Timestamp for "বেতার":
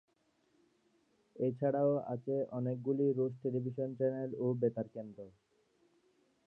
4.61-4.87